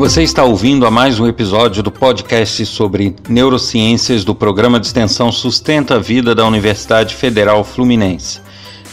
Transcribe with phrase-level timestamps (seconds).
[0.00, 5.30] Você está ouvindo a mais um episódio do podcast sobre neurociências do programa de extensão
[5.30, 8.40] Sustenta a Vida da Universidade Federal Fluminense.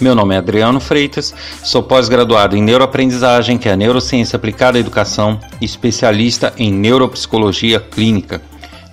[0.02, 4.82] Meu nome é Adriano Freitas, sou pós-graduado em neuroaprendizagem, que é a neurociência aplicada à
[4.82, 8.42] educação, e especialista em neuropsicologia clínica.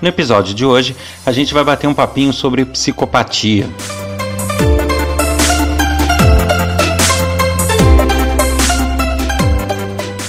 [0.01, 0.95] No episódio de hoje,
[1.27, 3.69] a gente vai bater um papinho sobre psicopatia.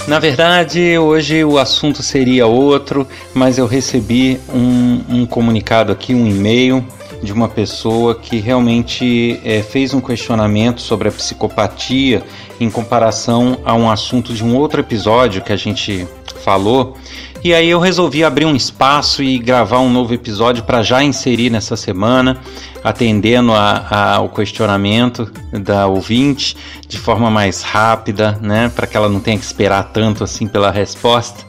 [0.08, 6.28] Na verdade, hoje o assunto seria outro, mas eu recebi um, um comunicado aqui, um
[6.28, 6.86] e-mail
[7.24, 12.24] de uma pessoa que realmente é, fez um questionamento sobre a psicopatia
[12.60, 16.08] em comparação a um assunto de um outro episódio que a gente
[16.44, 16.96] falou.
[17.44, 21.50] E aí eu resolvi abrir um espaço e gravar um novo episódio para já inserir
[21.50, 22.40] nessa semana,
[22.86, 26.56] atendendo a, a, ao questionamento da ouvinte
[26.88, 30.70] de forma mais rápida, né, para que ela não tenha que esperar tanto assim pela
[30.70, 31.44] resposta.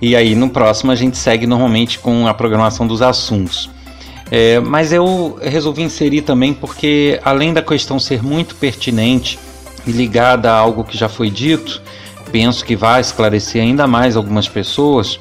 [0.00, 3.68] E aí no próximo a gente segue normalmente com a programação dos assuntos.
[4.30, 9.38] É, mas eu resolvi inserir também porque, além da questão ser muito pertinente
[9.86, 11.82] e ligada a algo que já foi dito,
[12.32, 15.20] penso que vai esclarecer ainda mais algumas pessoas,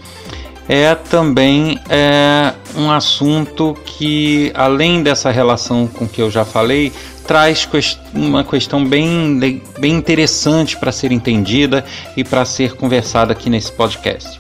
[0.68, 6.92] é também é, um assunto que, além dessa relação com que eu já falei,
[7.28, 7.68] traz
[8.14, 11.84] uma questão bem, bem interessante para ser entendida
[12.16, 14.40] e para ser conversada aqui nesse podcast.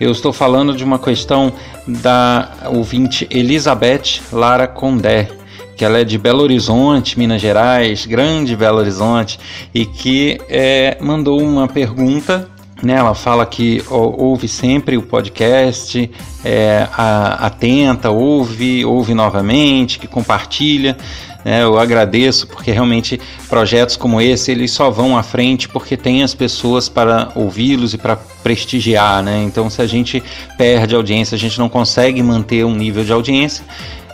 [0.00, 1.52] Eu estou falando de uma questão
[1.86, 5.28] da ouvinte Elizabeth Lara Condé,
[5.76, 9.38] que ela é de Belo Horizonte, Minas Gerais, grande Belo Horizonte,
[9.72, 12.48] e que é, mandou uma pergunta.
[12.84, 16.10] Né, ela fala que ouve sempre o podcast,
[16.44, 20.94] é, a, atenta, ouve, ouve novamente, que compartilha.
[21.44, 23.18] Né, eu agradeço porque realmente
[23.48, 27.98] projetos como esse eles só vão à frente porque tem as pessoas para ouvi-los e
[27.98, 29.22] para prestigiar.
[29.22, 29.42] Né?
[29.44, 30.22] Então, se a gente
[30.58, 33.64] perde audiência, a gente não consegue manter um nível de audiência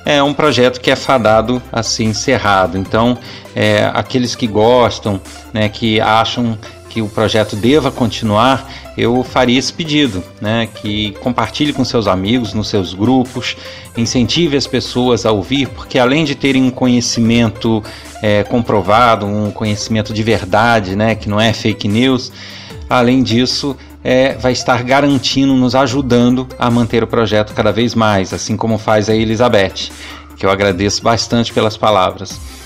[0.04, 2.78] é um projeto que é fadado a ser encerrado.
[2.78, 3.18] Então,
[3.54, 5.20] é, aqueles que gostam,
[5.52, 6.58] né, que acham
[6.90, 8.68] que o projeto deva continuar,
[8.98, 13.56] eu faria esse pedido, né, que compartilhe com seus amigos, nos seus grupos,
[13.96, 17.82] incentive as pessoas a ouvir, porque além de terem um conhecimento
[18.20, 22.32] é, comprovado, um conhecimento de verdade, né, que não é fake news,
[22.88, 28.34] além disso, é, vai estar garantindo, nos ajudando a manter o projeto cada vez mais,
[28.34, 29.90] assim como faz a Elizabeth,
[30.36, 32.59] que eu agradeço bastante pelas palavras.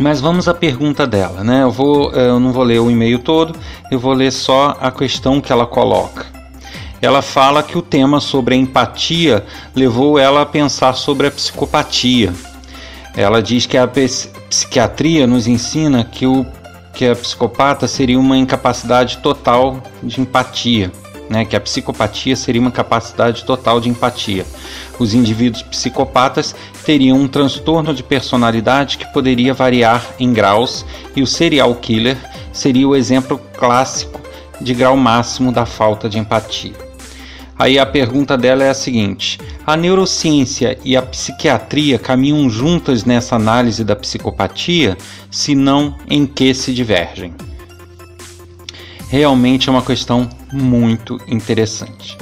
[0.00, 1.62] Mas vamos à pergunta dela, né?
[1.62, 3.56] Eu, vou, eu não vou ler o e-mail todo,
[3.90, 6.26] eu vou ler só a questão que ela coloca.
[7.00, 9.44] Ela fala que o tema sobre a empatia
[9.74, 12.32] levou ela a pensar sobre a psicopatia.
[13.16, 16.44] Ela diz que a psiquiatria nos ensina que o
[16.94, 20.92] que a psicopata seria uma incapacidade total de empatia,
[21.28, 21.44] né?
[21.44, 24.44] que a psicopatia seria uma capacidade total de empatia.
[24.98, 26.54] Os indivíduos psicopatas
[26.84, 30.84] teriam um transtorno de personalidade que poderia variar em graus,
[31.16, 32.18] e o serial killer
[32.52, 34.20] seria o exemplo clássico
[34.60, 36.84] de grau máximo da falta de empatia.
[37.58, 43.36] Aí a pergunta dela é a seguinte: a neurociência e a psiquiatria caminham juntas nessa
[43.36, 44.96] análise da psicopatia,
[45.30, 47.32] se não em que se divergem?
[49.14, 52.18] Realmente é uma questão muito interessante.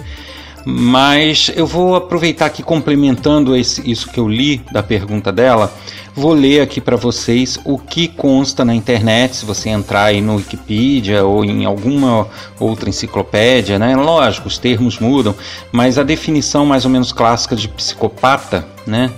[0.65, 5.73] Mas eu vou aproveitar aqui complementando esse, isso que eu li da pergunta dela
[6.15, 10.37] Vou ler aqui para vocês o que consta na internet, se você entrar aí no
[10.37, 12.29] Wikipedia ou em alguma
[12.61, 13.97] outra enciclopédia, né?
[13.97, 15.35] Lógico, os termos mudam,
[15.73, 19.11] mas a definição mais ou menos clássica de psicopata, né?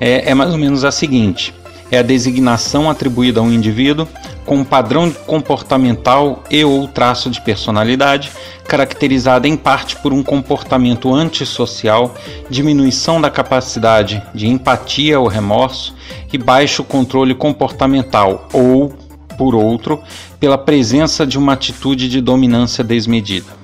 [0.00, 1.52] É, é mais ou menos a seguinte:
[1.92, 4.08] é a designação atribuída a um indivíduo
[4.44, 8.32] com padrão comportamental e ou traço de personalidade
[8.70, 12.14] caracterizada em parte por um comportamento antissocial,
[12.48, 15.92] diminuição da capacidade de empatia ou remorso
[16.32, 18.94] e baixo controle comportamental, ou,
[19.36, 20.00] por outro,
[20.38, 23.58] pela presença de uma atitude de dominância desmedida.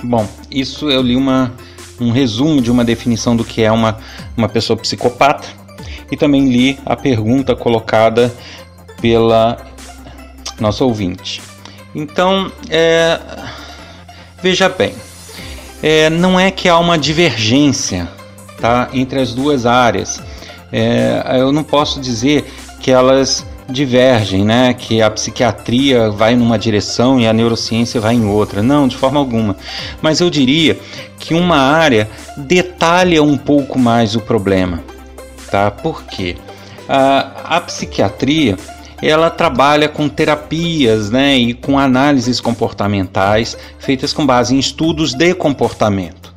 [0.00, 1.52] Bom, isso eu li uma,
[2.00, 3.98] um resumo de uma definição do que é uma,
[4.36, 5.48] uma pessoa psicopata
[6.08, 8.32] e também li a pergunta colocada
[9.00, 9.58] pela
[10.60, 11.40] nossa ouvinte.
[11.94, 13.18] Então, é,
[14.40, 14.94] Veja bem,
[15.82, 18.08] é, não é que há uma divergência
[18.60, 20.22] tá, entre as duas áreas.
[20.70, 22.48] É, eu não posso dizer
[22.78, 24.74] que elas divergem, né?
[24.74, 28.62] Que a psiquiatria vai numa direção e a neurociência vai em outra.
[28.62, 29.56] Não, de forma alguma.
[30.00, 30.78] Mas eu diria
[31.18, 34.84] que uma área detalha um pouco mais o problema,
[35.50, 35.68] tá?
[35.68, 36.36] Por quê?
[36.88, 38.56] A, a psiquiatria
[39.02, 45.34] ela trabalha com terapias né, e com análises comportamentais feitas com base em estudos de
[45.34, 46.34] comportamento.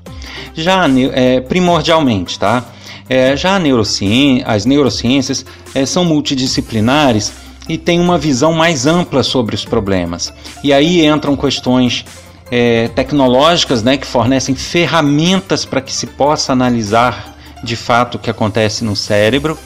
[0.54, 2.63] Já é, primordialmente, tá?
[3.10, 7.34] É, já neurociência, as neurociências é, são multidisciplinares
[7.68, 10.34] e têm uma visão mais ampla sobre os problemas.
[10.63, 12.06] E aí entram questões
[12.50, 18.30] é, tecnológicas né, que fornecem ferramentas para que se possa analisar de fato o que
[18.30, 19.58] acontece no cérebro.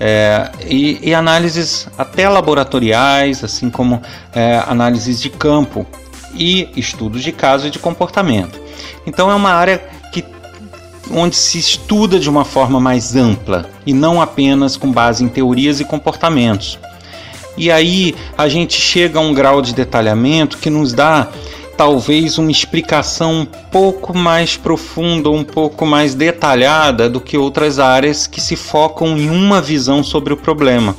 [0.00, 4.00] É, e, e, análises até laboratoriais, assim como
[4.32, 5.84] é, análises de campo
[6.34, 8.60] e estudos de caso e de comportamento.
[9.04, 10.24] Então é uma área que,
[11.10, 15.80] onde se estuda de uma forma mais ampla e não apenas com base em teorias
[15.80, 16.78] e comportamentos.
[17.56, 21.26] E aí a gente chega a um grau de detalhamento que nos dá
[21.78, 28.26] talvez uma explicação um pouco mais profunda, um pouco mais detalhada do que outras áreas
[28.26, 30.96] que se focam em uma visão sobre o problema.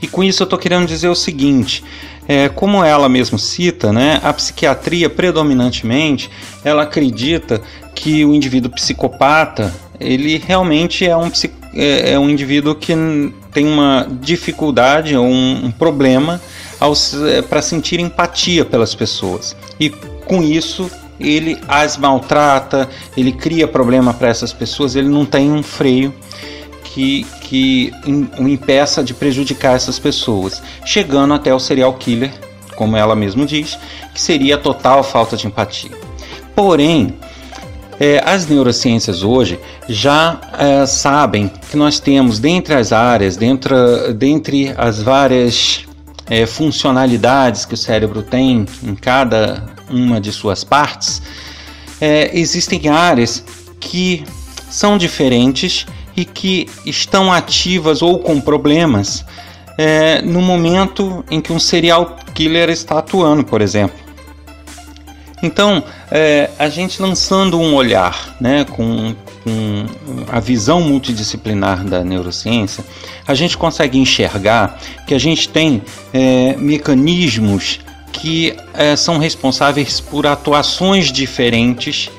[0.00, 1.82] E com isso eu estou querendo dizer o seguinte:
[2.28, 6.30] é, como ela mesmo cita, né, a psiquiatria predominantemente
[6.64, 7.60] ela acredita
[7.96, 11.30] que o indivíduo psicopata ele realmente é um,
[11.74, 12.94] é, é um indivíduo que
[13.52, 16.40] tem uma dificuldade ou um, um problema
[17.48, 19.56] para sentir empatia pelas pessoas.
[19.78, 20.90] E com isso
[21.20, 26.12] ele as maltrata, ele cria problema para essas pessoas, ele não tem um freio
[26.82, 27.92] que, que
[28.38, 32.32] o impeça de prejudicar essas pessoas, chegando até o serial killer,
[32.76, 33.78] como ela mesmo diz,
[34.12, 35.90] que seria total falta de empatia.
[36.54, 37.14] Porém,
[38.00, 39.58] é, as neurociências hoje
[39.88, 45.84] já é, sabem que nós temos, dentre as áreas, dentro, dentre as várias
[46.32, 51.20] é, funcionalidades que o cérebro tem em cada uma de suas partes,
[52.00, 53.44] é, existem áreas
[53.78, 54.24] que
[54.70, 55.84] são diferentes
[56.16, 59.26] e que estão ativas ou com problemas
[59.76, 63.98] é, no momento em que um serial killer está atuando, por exemplo.
[65.42, 69.14] Então, é, a gente lançando um olhar né, com,
[69.44, 69.86] com
[70.30, 72.84] a visão multidisciplinar da neurociência,
[73.26, 77.80] a gente consegue enxergar que a gente tem é, mecanismos
[78.12, 82.10] que é, são responsáveis por atuações diferentes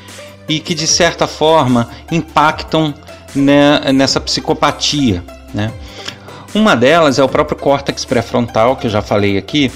[0.50, 2.94] e que, de certa forma, impactam
[3.34, 5.24] né, nessa psicopatia.
[5.54, 5.72] Né?
[6.54, 9.72] Uma delas é o próprio córtex pré-frontal, que eu já falei aqui,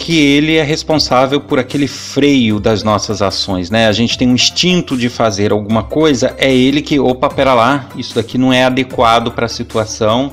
[0.00, 3.86] que ele é responsável por aquele freio das nossas ações, né?
[3.86, 7.86] A gente tem um instinto de fazer alguma coisa, é ele que, opa, pera lá,
[7.94, 10.32] isso daqui não é adequado para a situação,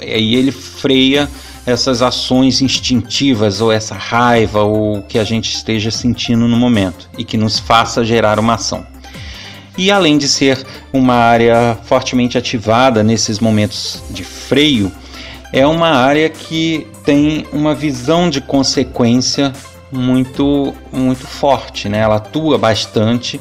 [0.00, 1.28] e ele freia
[1.66, 7.24] essas ações instintivas ou essa raiva ou que a gente esteja sentindo no momento e
[7.24, 8.86] que nos faça gerar uma ação.
[9.76, 10.64] E além de ser
[10.94, 14.90] uma área fortemente ativada nesses momentos de freio,
[15.54, 19.52] é uma área que tem uma visão de consequência
[19.92, 21.98] muito, muito forte, né?
[22.00, 23.40] Ela atua bastante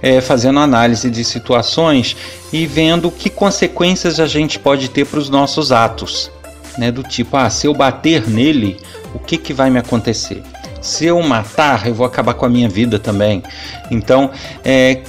[0.00, 2.16] é, fazendo análise de situações
[2.50, 6.30] e vendo que consequências a gente pode ter para os nossos atos,
[6.78, 6.90] né?
[6.90, 8.78] Do tipo, ah, se eu bater nele,
[9.14, 10.42] o que, que vai me acontecer?
[10.80, 13.42] Se eu matar, eu vou acabar com a minha vida também.
[13.90, 14.30] Então,
[14.64, 15.02] é,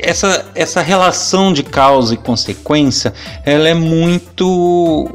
[0.00, 3.12] essa, essa relação de causa e consequência
[3.44, 5.08] ela é muito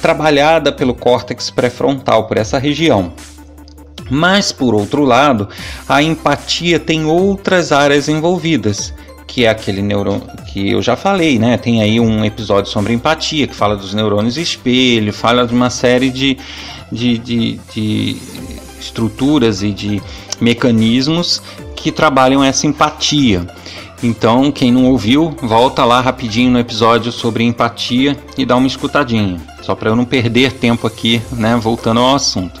[0.00, 3.12] trabalhada pelo córtex pré-frontal, por essa região.
[4.10, 5.48] Mas, por outro lado,
[5.88, 8.94] a empatia tem outras áreas envolvidas,
[9.26, 11.58] que é aquele neurônio que eu já falei, né?
[11.58, 16.10] Tem aí um episódio sobre empatia que fala dos neurônios espelho, fala de uma série
[16.10, 16.38] de,
[16.90, 18.16] de, de, de
[18.78, 20.00] estruturas e de
[20.40, 21.42] mecanismos
[21.74, 23.46] que trabalham essa empatia.
[24.02, 29.40] Então, quem não ouviu, volta lá rapidinho no episódio sobre empatia e dá uma escutadinha,
[29.62, 32.60] só para eu não perder tempo aqui, né, voltando ao assunto.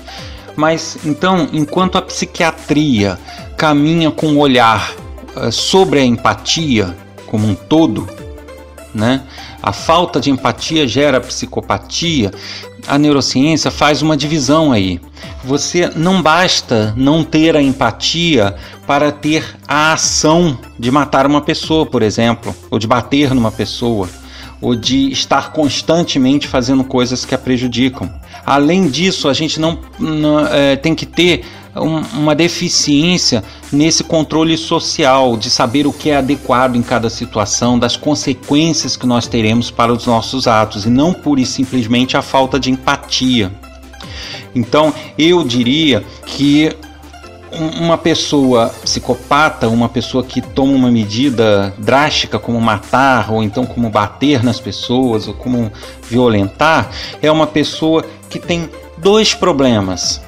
[0.56, 3.18] Mas então, enquanto a psiquiatria
[3.56, 4.92] caminha com um olhar
[5.36, 8.08] uh, sobre a empatia como um todo,
[8.94, 9.22] né?
[9.62, 12.30] A falta de empatia gera psicopatia.
[12.86, 15.00] A neurociência faz uma divisão aí.
[15.44, 18.54] Você não basta não ter a empatia
[18.86, 24.08] para ter a ação de matar uma pessoa, por exemplo, ou de bater numa pessoa,
[24.60, 28.08] ou de estar constantemente fazendo coisas que a prejudicam.
[28.44, 31.44] Além disso, a gente não, não é, tem que ter
[31.80, 33.42] um, uma deficiência
[33.72, 39.06] nesse controle social, de saber o que é adequado em cada situação, das consequências que
[39.06, 43.52] nós teremos para os nossos atos, e não pura e simplesmente a falta de empatia.
[44.54, 46.74] Então, eu diria que
[47.78, 53.88] uma pessoa psicopata, uma pessoa que toma uma medida drástica como matar ou então como
[53.88, 55.72] bater nas pessoas ou como
[56.08, 56.90] violentar,
[57.22, 58.68] é uma pessoa que tem
[58.98, 60.20] dois problemas,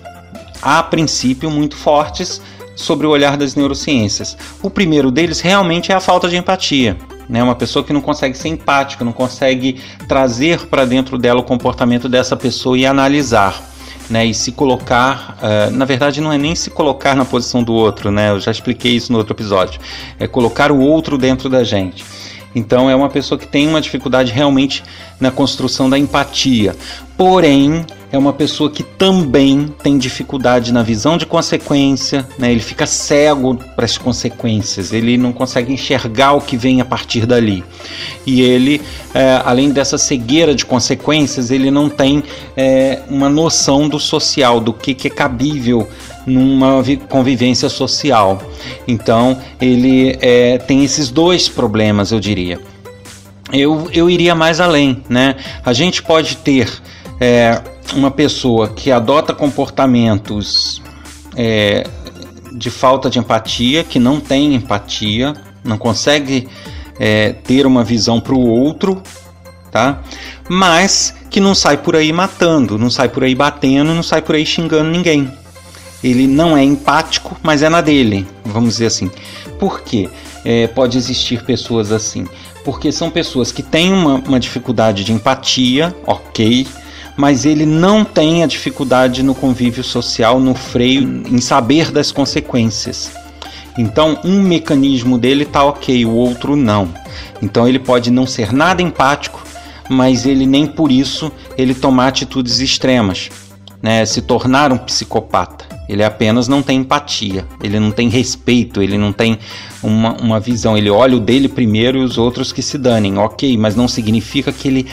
[0.63, 2.41] a princípio muito fortes
[2.75, 4.37] sobre o olhar das neurociências.
[4.63, 6.97] O primeiro deles realmente é a falta de empatia.
[7.29, 11.45] Né, uma pessoa que não consegue ser empática, não consegue trazer para dentro dela o
[11.45, 13.63] comportamento dessa pessoa e analisar
[14.09, 17.75] né, e se colocar, uh, na verdade não é nem se colocar na posição do
[17.75, 19.81] outro, né, eu já expliquei isso no outro episódio,
[20.19, 22.05] é colocar o outro dentro da gente.
[22.55, 24.83] Então é uma pessoa que tem uma dificuldade realmente
[25.21, 26.75] na construção da empatia.
[27.17, 32.51] Porém, é uma pessoa que também tem dificuldade na visão de consequência, né?
[32.51, 37.27] ele fica cego para as consequências, ele não consegue enxergar o que vem a partir
[37.27, 37.63] dali.
[38.27, 38.81] E ele,
[39.15, 42.23] é, além dessa cegueira de consequências, ele não tem
[42.57, 45.87] é, uma noção do social, do que, que é cabível
[46.27, 48.43] numa convivência social.
[48.87, 52.59] Então, ele é, tem esses dois problemas, eu diria.
[53.51, 55.37] Eu, eu iria mais além, né?
[55.65, 56.71] A gente pode ter
[57.21, 57.61] é,
[57.95, 60.83] uma pessoa que adota comportamentos
[61.37, 61.85] é,
[62.53, 65.35] de falta de empatia, que não tem empatia,
[65.65, 66.49] não consegue
[66.99, 69.03] é, ter uma visão para o outro,
[69.71, 70.01] tá?
[70.49, 74.35] Mas que não sai por aí matando, não sai por aí batendo, não sai por
[74.35, 75.31] aí xingando ninguém.
[76.03, 79.11] Ele não é empático, mas é na dele, vamos dizer assim.
[79.59, 80.09] Por quê?
[80.45, 82.27] É, pode existir pessoas assim?
[82.65, 86.67] Porque são pessoas que têm uma, uma dificuldade de empatia, ok,
[87.19, 93.11] mas ele não tem a dificuldade no convívio social, no freio, em saber das consequências.
[93.77, 96.89] Então, um mecanismo dele está ok, o outro não.
[97.43, 99.43] Então, ele pode não ser nada empático,
[99.91, 103.31] mas ele nem por isso ele tomar atitudes extremas,
[103.83, 104.07] né?
[104.07, 105.67] se tornar um psicopata.
[105.89, 109.39] Ele apenas não tem empatia, ele não tem respeito, ele não tem
[109.83, 110.79] uma, uma visão.
[110.79, 114.53] Ele olha o dele primeiro e os outros que se danem, ok, mas não significa
[114.53, 114.87] que ele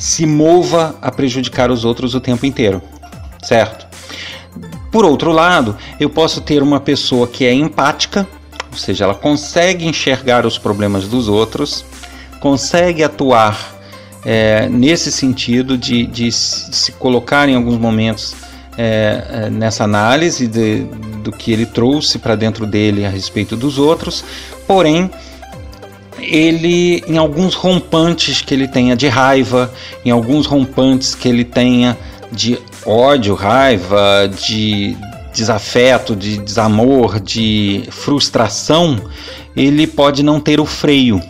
[0.00, 2.80] se mova a prejudicar os outros o tempo inteiro,
[3.42, 3.86] certo?
[4.90, 8.26] Por outro lado, eu posso ter uma pessoa que é empática,
[8.72, 11.84] ou seja, ela consegue enxergar os problemas dos outros,
[12.40, 13.78] consegue atuar
[14.24, 18.34] é, nesse sentido de, de, se colocar em alguns momentos
[18.78, 20.84] é, é nessa análise de,
[21.22, 24.24] do que ele trouxe para dentro dele a respeito dos outros,
[24.66, 25.10] porém
[26.22, 29.72] ele em alguns rompantes que ele tenha de raiva,
[30.04, 31.96] em alguns rompantes que ele tenha
[32.32, 34.96] de ódio, raiva, de
[35.32, 39.00] desafeto, de desamor, de frustração,
[39.56, 41.20] ele pode não ter o freio.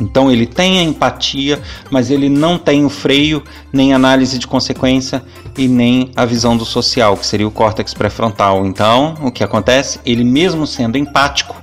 [0.00, 5.22] Então ele tem a empatia, mas ele não tem o freio, nem análise de consequência
[5.56, 8.64] e nem a visão do social, que seria o córtex pré-frontal.
[8.64, 9.98] Então, o que acontece?
[10.06, 11.56] Ele mesmo sendo empático,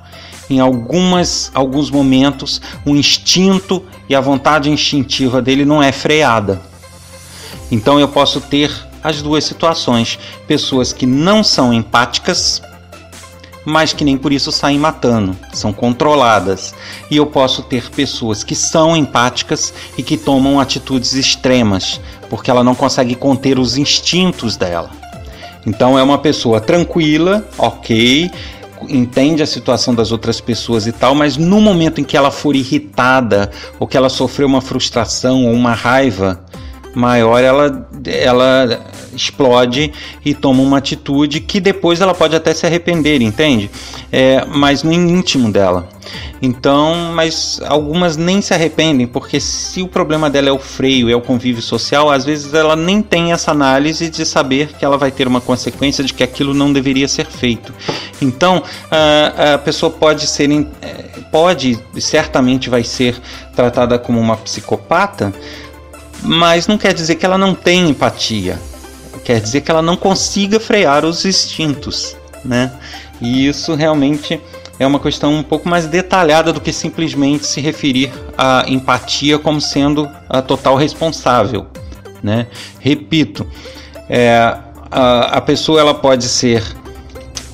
[0.50, 6.62] em algumas, alguns momentos, o instinto e a vontade instintiva dele não é freada.
[7.72, 8.72] Então eu posso ter
[9.04, 12.62] as duas situações: pessoas que não são empáticas,
[13.66, 16.76] mas que nem por isso saem matando, são controladas.
[17.10, 22.00] E eu posso ter pessoas que são empáticas e que tomam atitudes extremas,
[22.30, 24.92] porque ela não consegue conter os instintos dela.
[25.66, 28.30] Então é uma pessoa tranquila, ok,
[28.90, 32.56] entende a situação das outras pessoas e tal, mas no momento em que ela for
[32.56, 36.44] irritada ou que ela sofreu uma frustração ou uma raiva
[36.96, 38.80] maior, ela, ela
[39.14, 39.92] explode
[40.24, 43.70] e toma uma atitude que depois ela pode até se arrepender, entende?
[44.12, 45.88] É, mas no íntimo dela.
[46.42, 51.16] Então, mas algumas nem se arrependem, porque se o problema dela é o freio, é
[51.16, 55.12] o convívio social, às vezes ela nem tem essa análise de saber que ela vai
[55.12, 57.74] ter uma consequência de que aquilo não deveria ser feito.
[58.22, 58.62] Então,
[58.92, 60.50] a, a pessoa pode ser,
[60.82, 60.88] é,
[61.32, 63.20] pode, certamente vai ser
[63.56, 65.34] tratada como uma psicopata,
[66.26, 68.60] mas não quer dizer que ela não tem empatia.
[69.24, 72.72] Quer dizer que ela não consiga frear os instintos, né?
[73.22, 74.42] E isso realmente
[74.78, 79.62] é uma questão um pouco mais detalhada do que simplesmente se referir à empatia como
[79.62, 81.68] sendo a total responsável.
[82.22, 82.48] Né?
[82.80, 83.48] Repito,
[84.10, 84.58] é,
[84.92, 86.64] a, a pessoa ela pode ser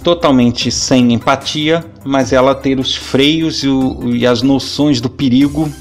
[0.04, 5.72] totalmente sem empatia, mas ela ter os freios e, o, e as noções do perigo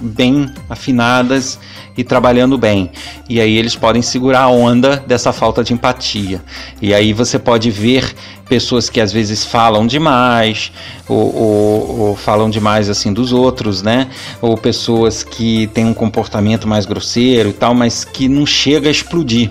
[0.00, 1.58] bem afinadas
[1.96, 2.90] e trabalhando bem.
[3.28, 6.42] E aí eles podem segurar a onda dessa falta de empatia.
[6.80, 8.14] E aí você pode ver
[8.48, 10.70] pessoas que às vezes falam demais,
[11.08, 14.08] ou, ou, ou, falam demais assim dos outros, né?
[14.40, 18.92] Ou pessoas que têm um comportamento mais grosseiro e tal, mas que não chega a
[18.92, 19.50] explodir.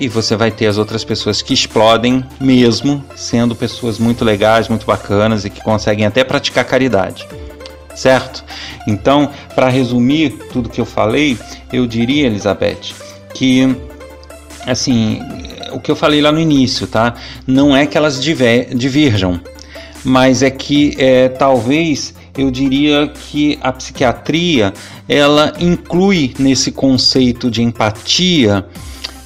[0.00, 4.86] e você vai ter as outras pessoas que explodem mesmo, sendo pessoas muito legais, muito
[4.86, 7.28] bacanas e que conseguem até praticar caridade.
[7.94, 8.44] Certo?
[8.86, 11.38] Então, para resumir tudo que eu falei,
[11.72, 12.94] eu diria, Elizabeth,
[13.34, 13.76] que
[14.66, 15.20] assim,
[15.72, 17.14] o que eu falei lá no início, tá?
[17.46, 19.40] Não é que elas divirjam,
[20.04, 24.72] mas é que é, talvez eu diria que a psiquiatria
[25.08, 28.64] ela inclui nesse conceito de empatia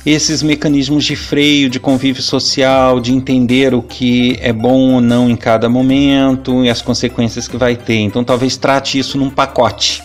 [0.07, 5.31] esses mecanismos de freio, de convívio social, de entender o que é bom ou não
[5.31, 8.01] em cada momento e as consequências que vai ter.
[8.01, 10.03] Então, talvez trate isso num pacote.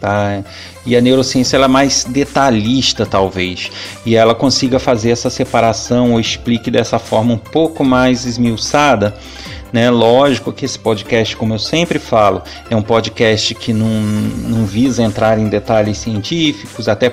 [0.00, 0.42] Tá?
[0.86, 3.70] E a neurociência ela é mais detalhista, talvez,
[4.06, 9.14] e ela consiga fazer essa separação ou explique dessa forma um pouco mais esmiuçada.
[9.70, 9.90] Né?
[9.90, 15.02] Lógico que esse podcast, como eu sempre falo, é um podcast que não, não visa
[15.02, 17.10] entrar em detalhes científicos, até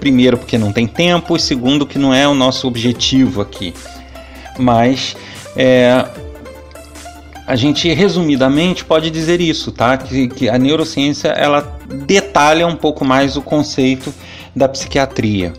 [0.00, 3.74] primeiro porque não tem tempo, e segundo que não é o nosso objetivo aqui.
[4.58, 5.14] Mas
[5.54, 6.04] é,
[7.46, 9.96] a gente resumidamente pode dizer isso, tá?
[9.96, 14.12] Que, que, a neurociência ela detalha um pouco mais o conceito
[14.54, 15.52] da psiquiatria.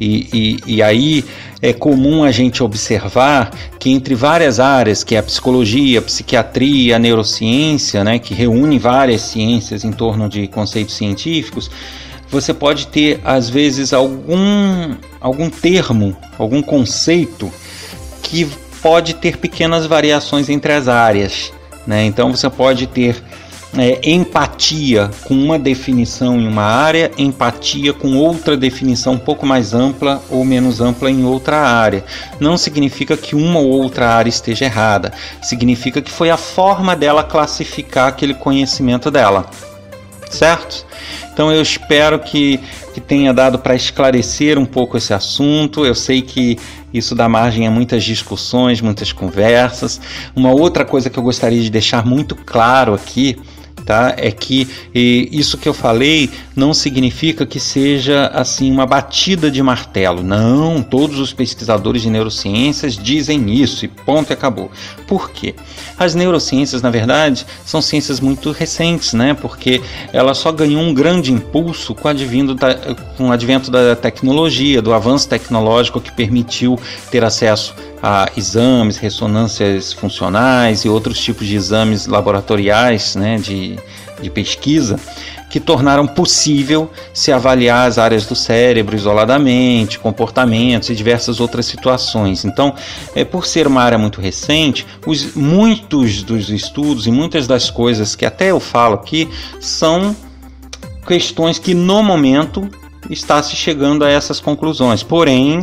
[0.00, 0.28] E,
[0.66, 1.24] e, e aí
[1.60, 6.96] é comum a gente observar que entre várias áreas, que é a psicologia, a psiquiatria,
[6.96, 11.70] a neurociência, né, que reúne várias ciências em torno de conceitos científicos,
[12.32, 17.52] você pode ter às vezes algum algum termo, algum conceito
[18.22, 18.48] que
[18.80, 21.52] pode ter pequenas variações entre as áreas.
[21.86, 22.06] Né?
[22.06, 23.22] Então você pode ter
[23.76, 29.74] é, empatia com uma definição em uma área, empatia com outra definição um pouco mais
[29.74, 32.02] ampla ou menos ampla em outra área.
[32.40, 35.12] Não significa que uma ou outra área esteja errada,
[35.42, 39.50] significa que foi a forma dela classificar aquele conhecimento dela
[40.32, 40.86] certo?
[41.32, 42.58] Então eu espero que,
[42.92, 45.86] que tenha dado para esclarecer um pouco esse assunto.
[45.86, 46.58] Eu sei que
[46.92, 50.00] isso dá margem a muitas discussões, muitas conversas.
[50.34, 53.38] Uma outra coisa que eu gostaria de deixar muito claro aqui
[53.84, 54.14] tá?
[54.16, 60.22] É que isso que eu falei não significa que seja assim uma batida de martelo.
[60.22, 64.70] Não, todos os pesquisadores de neurociências dizem isso e ponto e acabou.
[65.06, 65.54] Por quê?
[65.98, 69.34] As neurociências, na verdade, são ciências muito recentes, né?
[69.34, 69.80] Porque
[70.12, 72.12] ela só ganhou um grande impulso com,
[72.54, 72.74] da,
[73.16, 76.78] com o advento da tecnologia, do avanço tecnológico que permitiu
[77.10, 83.78] ter acesso a exames, ressonâncias funcionais e outros tipos de exames laboratoriais né, de,
[84.20, 84.98] de pesquisa
[85.48, 92.46] que tornaram possível se avaliar as áreas do cérebro isoladamente, comportamentos e diversas outras situações.
[92.46, 92.74] Então,
[93.14, 98.16] é, por ser uma área muito recente, os, muitos dos estudos e muitas das coisas
[98.16, 99.28] que até eu falo aqui
[99.60, 100.16] são
[101.06, 102.66] questões que no momento
[103.10, 105.02] está se chegando a essas conclusões.
[105.02, 105.60] Porém,